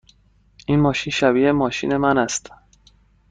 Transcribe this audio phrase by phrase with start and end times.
[0.67, 2.49] این ماشین شبیه ماشین من است.